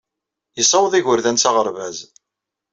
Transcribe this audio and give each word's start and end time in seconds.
Yessaweḍ 0.57 0.93
igerdan 0.99 1.37
s 1.37 1.43
aɣerbaz. 1.49 1.97